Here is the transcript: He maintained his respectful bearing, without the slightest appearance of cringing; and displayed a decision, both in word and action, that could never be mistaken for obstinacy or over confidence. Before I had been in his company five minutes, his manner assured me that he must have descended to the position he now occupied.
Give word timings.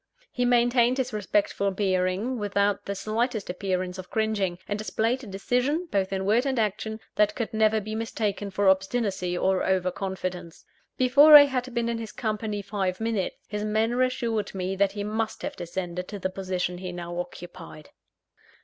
He 0.31 0.45
maintained 0.45 0.97
his 0.97 1.13
respectful 1.13 1.69
bearing, 1.69 2.39
without 2.39 2.85
the 2.85 2.95
slightest 2.95 3.51
appearance 3.51 3.99
of 3.99 4.09
cringing; 4.09 4.57
and 4.67 4.79
displayed 4.79 5.23
a 5.23 5.27
decision, 5.27 5.87
both 5.91 6.11
in 6.11 6.25
word 6.25 6.47
and 6.47 6.57
action, 6.57 6.99
that 7.17 7.35
could 7.35 7.53
never 7.53 7.79
be 7.79 7.93
mistaken 7.93 8.49
for 8.49 8.67
obstinacy 8.67 9.37
or 9.37 9.63
over 9.63 9.91
confidence. 9.91 10.65
Before 10.97 11.35
I 11.35 11.45
had 11.45 11.71
been 11.75 11.87
in 11.87 11.99
his 11.99 12.13
company 12.13 12.63
five 12.63 12.99
minutes, 12.99 13.35
his 13.47 13.63
manner 13.63 14.01
assured 14.01 14.55
me 14.55 14.75
that 14.75 14.93
he 14.93 15.03
must 15.03 15.43
have 15.43 15.55
descended 15.55 16.07
to 16.07 16.17
the 16.17 16.31
position 16.31 16.79
he 16.79 16.91
now 16.91 17.19
occupied. 17.19 17.91